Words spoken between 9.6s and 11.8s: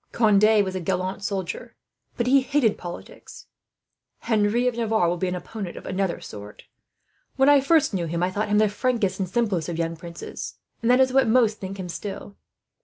of young princes; and that is what most think